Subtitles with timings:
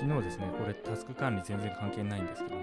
[0.00, 2.62] 昨日ですねこれタスク管理全然関係ないんですけども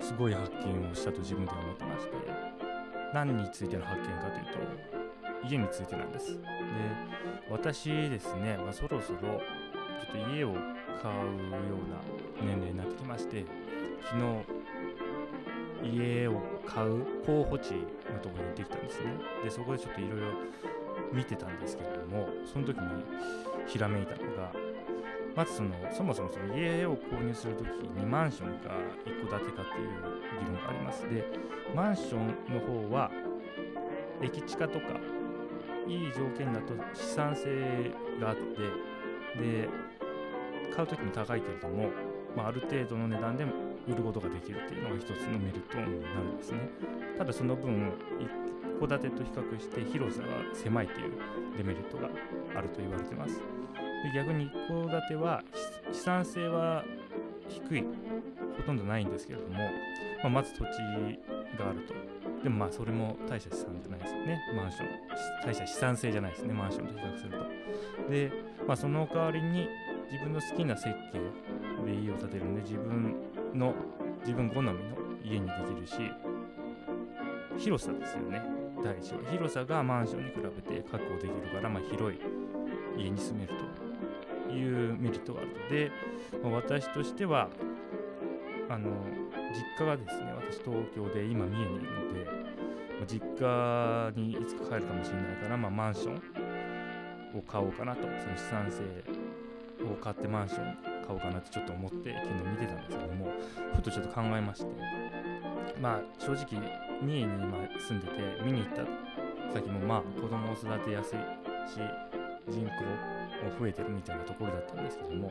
[0.00, 2.12] すごい発見をしたと自分では思ってまして
[3.14, 6.36] 何についての発見かというと家についてなんです。
[6.36, 6.40] で
[7.48, 9.38] 私ですね、まあ、そろそろちょ
[10.08, 10.54] っと家を
[11.00, 11.22] 買うよ
[11.86, 13.44] うな年齢になってきまして
[14.02, 14.18] 昨
[15.84, 17.74] 日家を買う候補地
[18.10, 19.12] のところに行ってきたんですね。
[19.44, 20.26] でそこでちょっといろいろ
[21.12, 23.04] 見てたんですけれどもその時に
[23.68, 24.52] ひらめいたのが
[25.38, 28.74] まずそのそもそもその家を購入するときにマンションか
[29.06, 31.08] 一戸建てかっていう議論があります。
[31.08, 31.24] で
[31.76, 33.08] マンションの方は
[34.20, 34.86] 駅地下とか
[35.86, 39.68] いい条件だと資産性があってで
[40.74, 41.90] 買う時も高いけれども、
[42.36, 43.52] まあ、ある程度の値段でも
[43.86, 46.68] 売ることができるっていうのが一つのメリットになるんですね。
[47.16, 48.28] ただその分一
[48.80, 51.12] 戸建てと比較して広さが狭いという
[51.56, 52.08] デメリットが
[52.56, 53.40] あると言われてます。
[54.04, 55.42] で逆に一戸建ては
[55.92, 56.84] 資産性は
[57.48, 57.84] 低い。
[58.56, 59.54] ほとんどないんですけれども、
[60.22, 60.78] まあ、まず土地
[61.58, 61.94] があると。
[62.42, 64.40] でもまあそれも大した資産じゃないですよね。
[64.56, 64.88] マンション。
[65.44, 66.52] 大した資産性じゃないですね。
[66.52, 68.10] マンションと比較すると。
[68.10, 68.32] で、
[68.66, 69.68] まあ、その代わりに
[70.10, 71.18] 自分の好きな設計
[71.84, 73.14] で家を建てるんで自分
[73.54, 73.74] の
[74.20, 74.74] 自分好みの
[75.24, 75.94] 家にできるし
[77.56, 78.42] 広さですよね。
[78.82, 82.20] 第一は広さがマンションに比べて確保できるから、まあ、広い
[82.96, 83.87] 家に住めると。
[84.52, 85.90] いうメリットがあるとで、
[86.42, 87.48] まあ、私としては
[88.68, 88.90] あの
[89.54, 98.82] 実家がですね私東京で今三重にいるので、まあ、実家にいつか帰るかもしれないから、まあ、マンションを買おうかなとその資産性
[99.84, 100.76] を買ってマンション
[101.06, 103.32] 買おうかなってちょっと思って昨日見てたんですけども
[103.74, 104.66] ふとちょっと考えまして
[105.80, 106.46] まあ正直
[107.02, 108.82] 三重に今住んでて見に行った
[109.54, 111.18] 先もまあ子供を育てやすい
[111.70, 111.78] し
[112.48, 113.27] 人口
[113.58, 115.30] 増えてるみたいなところだったんですけども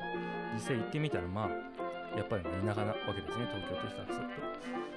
[0.53, 4.27] 実際行ってみたらまあやっぱり田舎なわけですね東京と比較する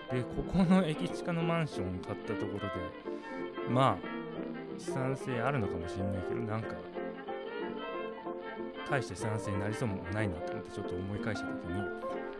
[0.08, 0.14] と。
[0.14, 6.74] でここの駅近のマンションを買ったところでまあ資産性あるのかもしれないけどなんか
[8.90, 11.86] 大して資産性になりそうもないなと思ってちょっと思い返した時に、ま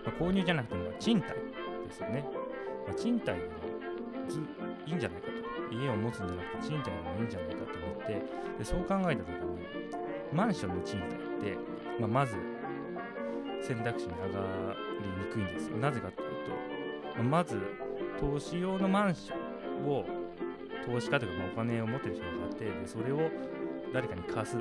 [0.06, 2.24] あ、購入じゃなくても賃貸ですよね、
[2.86, 3.50] まあ、賃貸でも
[4.28, 4.40] ず
[4.86, 5.40] いいんじゃないかと。
[5.74, 8.22] 家を持つんじゃなくて賃貸でもいいんじゃないかと思って
[8.58, 9.70] でそう考えた時に
[10.32, 11.56] マンションの賃貸って、
[11.98, 12.34] まあ、まず
[13.62, 14.40] 選択肢に上が
[15.00, 15.76] りにくいんですよ。
[15.76, 16.50] なぜかというと、
[17.16, 17.60] まあ、まず
[18.18, 19.34] 投資用のマンショ
[19.84, 20.04] ンを
[20.86, 23.30] 投資家というかまあお金を持ってる人が買ってでそれを
[23.92, 24.60] 誰かに貸すっ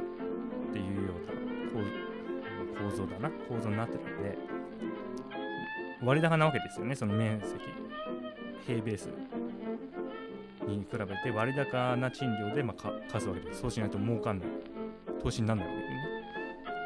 [0.73, 4.37] ていうような構造だな構造になってるので
[6.03, 7.55] 割高なわけですよねその面積。
[8.65, 9.09] 平ベース
[10.67, 13.61] に比べて割高な賃料でまあ貸すわけです。
[13.61, 14.49] そうしないと儲かんない。
[15.21, 15.99] 投資にならないわけでね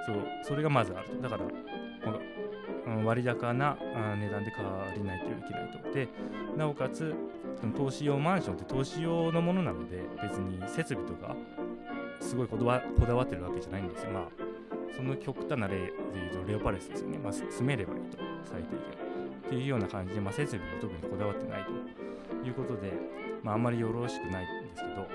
[0.05, 1.21] そうそれがまずあると。
[1.21, 1.44] だから、
[2.85, 3.77] まあ、割高な
[4.19, 4.67] 値段で借
[4.97, 6.07] りないといけないとで
[6.57, 7.13] なおかつ
[7.59, 11.35] その投資用マンションって投資用のものなので別に設備とか
[12.19, 14.11] すごいこだわこだわってるわけじゃないんですよ。
[14.11, 14.27] まあ
[14.95, 18.17] その極端な例で言うとレオパレスですよね、まあ、住めればいいと。
[18.44, 19.03] 最低限。
[19.47, 22.94] っていうような感じで、まあ、設備も特にこだわってないということで、
[23.41, 25.07] まあ、あんまりよろしくないんですけど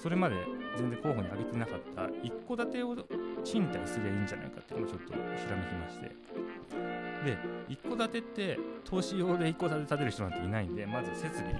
[0.00, 0.36] それまで
[0.78, 2.96] 全然候補に挙げてなかった一戸建てを
[3.44, 5.18] 賃貸すりゃいいんじゃないかっていうのをちょっとひ
[5.50, 6.08] らめきまして。
[7.24, 7.36] で
[7.68, 11.52] 一戸建てって投資用で一戸建て建てる人なんていないんでまず設備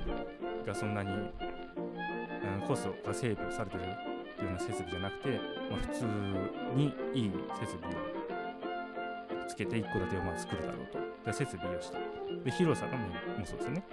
[0.66, 1.16] がそんなに、う
[2.64, 3.84] ん、コストがセーブされてるっ
[4.36, 5.28] ていうような設備じゃなくて、
[5.70, 6.04] まあ、普通
[6.74, 7.96] にいい設備を
[9.46, 10.98] つけて一戸建てをまあ作るだろうと。
[11.26, 11.98] で設備をした。
[12.42, 13.84] で広さの面もそうですね。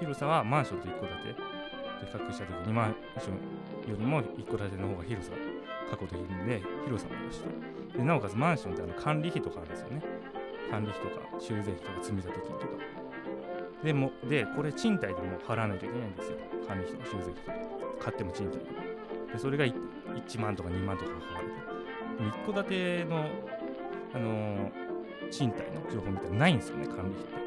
[0.00, 1.51] 広さはマンションと一戸建て。
[2.06, 5.32] 比較した時にマンションよりも一戸建ての方が広さ
[5.90, 7.98] 確保できるんで広さもよしと。
[7.98, 10.02] でなおかつマンションってあの管理費とかあるんですよね。
[10.70, 12.66] 管理費とか修繕費とか積立金とか。
[13.84, 16.38] でもでこれ賃貸でも払わないといけないんですよ。
[16.66, 17.72] 管理費とか修繕費とか。
[18.02, 18.64] 買っても賃貸で
[19.32, 21.48] でそれが1万とか2万とかかかる
[22.18, 23.26] と一戸建ての
[24.14, 24.70] あのー、
[25.30, 27.41] 賃貸の情報みたいなないんですよね管理費って。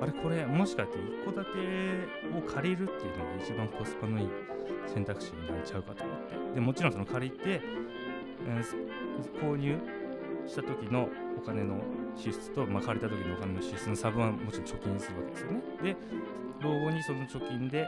[0.00, 4.28] あれこれもしかして一戸建てを借りるっていうのが一番コスパのいい
[4.86, 6.16] 選択肢になっちゃうかと思っ
[6.50, 6.54] て。
[6.54, 7.60] でもちろんその借りて、
[8.46, 9.78] えー、購入
[10.46, 11.08] した時の
[11.38, 11.80] お金の
[12.16, 15.62] 支出と、まあ、借りた時のお金の支出の差分はもちろん貯金するわけですよね。
[15.82, 15.96] で
[16.60, 17.86] 老後にその貯金で、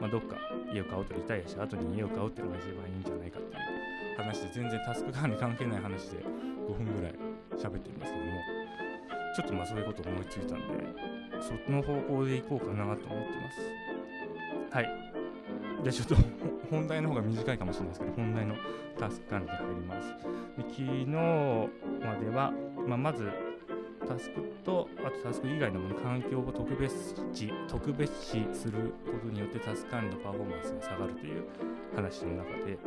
[0.00, 0.36] まあ、どっか
[0.72, 3.58] 家を買おうとリタイアした後に家を買うっていうのが一番いいんじゃないかってい
[4.14, 6.24] う話で全然タスク管理関係ない話で
[6.68, 7.12] 5分ぐらい
[7.56, 8.57] 喋ってるんですけども。
[9.36, 11.08] ちょっとまあそういうこと思いついたんで
[11.40, 13.50] その方向でいこうかなと思ってま
[14.70, 14.74] す。
[14.74, 15.08] はい。
[15.82, 16.16] じゃあちょっと
[16.70, 18.56] 本題の方が短いかもしれないですけど本題の
[18.98, 20.08] タスク管理に入ります。
[20.56, 22.52] で昨日までは、
[22.86, 23.30] まあ、まず
[24.06, 31.44] タスクとあとタスク以外のもの環境を特別視特別視することによってタスク管理のパフォーマンスが下がるという
[31.94, 32.78] 話の中で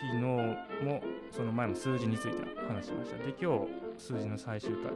[0.00, 3.18] 昨日もその前も数字について話しました。
[3.18, 4.90] で今日数字の最終回の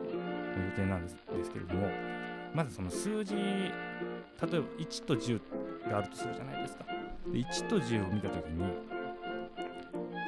[0.64, 1.16] 予定なんです
[1.52, 1.88] けれども
[2.54, 3.72] まずその数字例え
[4.40, 5.40] ば1と10
[5.90, 6.84] があるとするじゃないですか。
[7.26, 8.64] で1と10を見た時に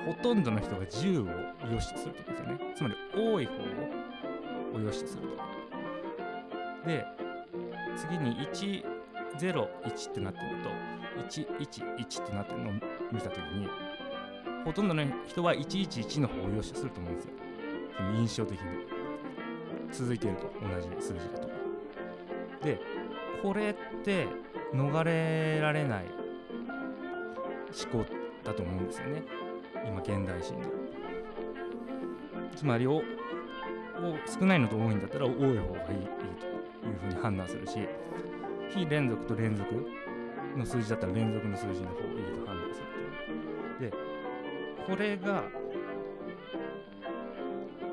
[0.06, 2.74] ほとんどの人が10を良しとすると思うんですよね。
[2.74, 3.52] つまり多い方
[4.76, 5.22] を良しとする
[6.82, 6.88] と。
[6.88, 7.04] で
[7.96, 10.70] 次に101ってなってるのと
[11.28, 12.72] 111ってなってるのを
[13.12, 13.68] 見た時に
[14.64, 17.32] ほとんどの人は111の方を良しとすると思うんですよ。
[17.96, 18.66] その印象的に
[19.92, 21.48] 続いていると同じ数字だと。
[22.64, 22.80] で
[23.42, 23.74] これっ
[24.04, 24.26] て
[24.72, 26.04] 逃れられない
[27.92, 28.10] 思考
[28.42, 29.22] だと思うんですよね。
[29.86, 30.60] 今現代人の
[32.56, 33.02] つまりお
[34.26, 37.78] 少ないのと多いんだったら多い方がいいいいというふうに判断するし
[38.70, 39.72] 非連続と連続
[40.56, 42.86] の数字だったら連続の数字の方がいいと判断する
[43.74, 43.90] っていう。
[43.90, 43.96] で
[44.86, 45.44] これが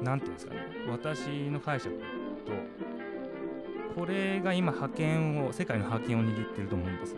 [0.01, 0.62] 何ていうんですかね。
[0.89, 1.95] 私の解釈
[2.45, 2.51] と
[3.95, 7.15] これが今覇権を世界の覇権を握ってると思うんです。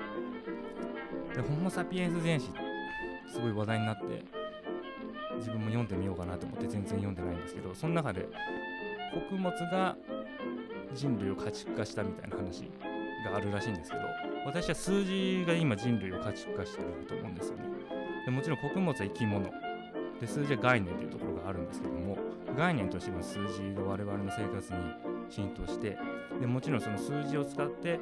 [1.36, 2.50] でホモ・サピエンス全史
[3.32, 4.24] すごい話題になって
[5.38, 8.28] 自分も読んでみようかなと思って全然読んでないんですけどその中で
[9.14, 9.96] 穀物が
[10.94, 12.70] 人類を家畜化したみたいな話
[13.26, 14.04] があるらしいんですけど
[14.46, 17.64] 私は数字が今人類を家畜化してると思うんですよね。
[18.26, 19.50] でもちろん穀物は生き物。
[20.20, 22.18] で数字は概念というところがあるんですけども
[22.58, 24.80] 概念としての数字が我々の生活に
[25.30, 25.98] 浸透して
[26.40, 28.00] でもちろんその数字を使って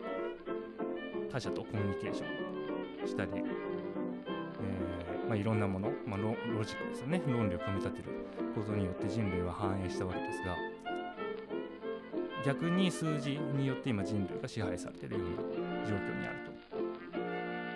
[1.31, 7.21] 他者とコミュニケーションしたり、えーまあ、いろんなもの、まあロ、ロジックですよね。
[7.25, 8.09] 論理を組み立てる
[8.53, 10.55] ことによって人類は繁栄したわけですが
[12.45, 16.51] 逆に数字によって今人類が支配されているような状況にあると。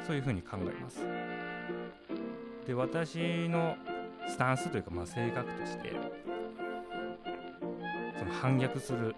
[0.06, 1.04] そういうふうに考えます。
[2.68, 3.76] で私の
[4.28, 5.94] スタンスというかまあ性格として
[8.18, 9.16] その反逆する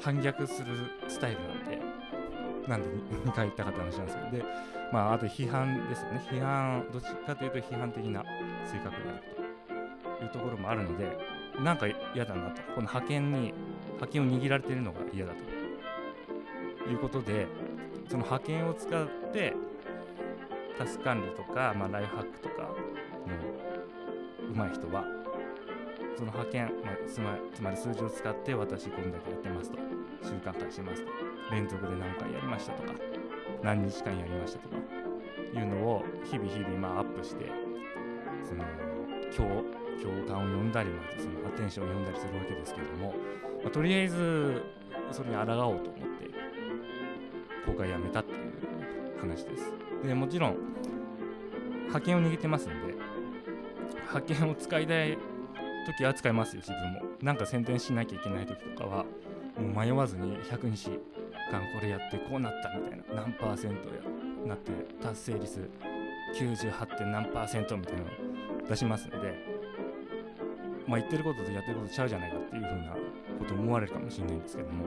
[0.00, 0.76] 反逆する
[1.08, 1.78] スタイルなんで
[2.68, 2.88] なんで
[3.24, 4.44] 2 回言ったかって話なんですけどで
[4.92, 6.22] まああと批判ですよね。
[6.30, 8.24] 批判どっちかというと批判的な
[8.64, 9.22] 性格である
[10.18, 11.16] というところもあるので
[11.62, 12.62] なんか嫌だなと。
[12.62, 13.54] この派遣に
[13.86, 17.46] 派遣を握られているのが嫌だということで
[18.08, 19.54] その派遣を使って
[20.78, 22.68] タスク管理とか、まあ、ライフハックとかの
[24.54, 25.04] 上手い人は
[26.16, 29.78] その派遣、まあ、つまつまり数字を使って私こんだけやってますと。
[30.22, 31.10] 習慣化してますと。
[31.50, 32.92] 連続で何回やりましたとか
[33.62, 34.76] 何日間やりましたとか
[35.54, 37.46] いうのを日々日々まあアップして
[38.44, 38.64] その
[39.34, 39.64] 共
[40.02, 43.14] 共感を呼んだりまずそのアテンションを呼んだりするわけですけれども、
[43.62, 44.62] まあ、とりあえず
[45.10, 45.88] それに抗おうと思って
[47.66, 49.72] 公開やめたっていう話です。
[50.04, 50.56] でもちろん
[51.86, 52.94] 派遣を握ってますんで
[54.08, 55.18] 派遣を使いたい
[55.86, 59.04] 時は使いますよ自分もなんか宣伝しなきゃいけない時とかは
[59.58, 60.90] もう迷わずに100日
[61.50, 64.00] 間これやってこうなったみたいな何パーセントや
[64.46, 65.70] なって達成率
[66.34, 66.98] 98.
[66.98, 69.16] 点何パーセントみたいなのを出しますんで
[70.86, 72.92] まあ言ってることとやってることちゃうじゃないかっていうふうな
[73.38, 74.84] こと思われるかもしれないんですけども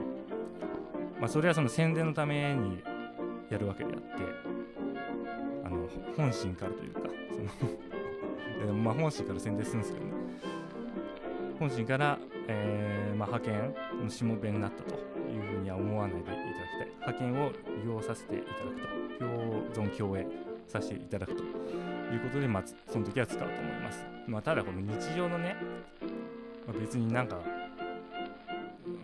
[1.20, 2.82] まあそれはその宣伝のために
[3.50, 4.06] やるわけであって
[5.64, 7.91] あの本心からというかその
[8.66, 10.12] まあ本心から宣伝するんですけどね。
[11.58, 14.94] 本心から、えーまあ、派遣のしもべになったと
[15.30, 16.88] いうふうには思わないでいただきたい。
[17.00, 17.50] 派遣を
[17.82, 20.26] 利用させていただくと共存共栄
[20.68, 21.44] させていただくとい
[22.16, 25.56] うことで、まあ、その時は使うと思います、まあ、ただこの日常のね、
[26.66, 27.40] まあ、別になんかう
[28.88, 29.02] ん、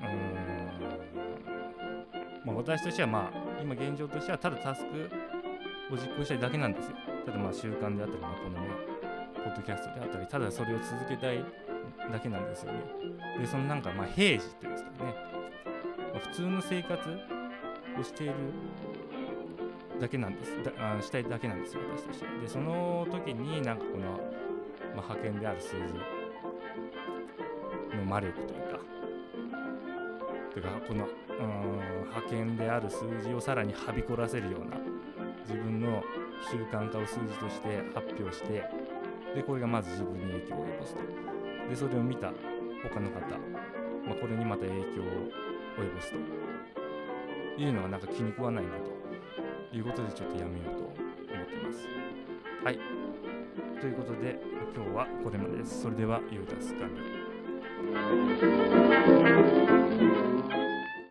[2.45, 5.11] まあ、私としてはまあ今現状としてはただタスク
[5.93, 6.97] を実行したいだけなんですよ。
[7.27, 8.98] ただまあ習慣であったり、まあ、このね
[9.45, 11.45] ポッドキャストであったりただそれを続けたい
[12.13, 12.81] だけなんですよね。
[13.39, 15.15] で、そのなんかまあ平時っていうんですかね、
[16.13, 16.99] まあ、普通の生活
[17.99, 18.35] をしている
[20.01, 22.27] だけなんですだあしたいだけなんですよ、私として。
[22.41, 24.13] で、その時になんかこの、
[24.95, 25.79] まあ、派遣である数字
[27.97, 28.79] の魔力というか、
[30.53, 31.79] というかこのうん
[32.09, 34.77] 派遣である数字をさらにはびこらせるような
[35.43, 36.03] 自分の
[36.51, 38.65] 習慣化を数字として発表して
[39.39, 41.01] でこれがまず自分に影響を及ぼすと。
[41.71, 42.33] でそれを見た
[42.83, 43.21] 他の方、
[44.05, 44.85] まあ、これにまた影響を
[45.79, 46.19] 及ぼすと。
[47.57, 48.91] いうのがなんか気に食わないなと。
[49.71, 50.95] いうことでちょっとやめようと思っ
[51.47, 51.87] てます。
[52.65, 52.81] はい。
[53.81, 54.41] ということで
[54.75, 55.83] 今日はこれまでです。
[55.83, 57.07] それでは良いタス管理し
[60.33, 60.38] た。